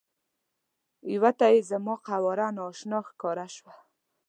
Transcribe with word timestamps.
یوه 1.13 1.31
ته 1.39 1.45
یې 1.53 1.61
زما 1.69 1.95
قواره 2.07 2.47
نا 2.55 2.63
اشنا 2.71 2.99
ښکاره 3.09 3.47
شوه. 3.55 3.73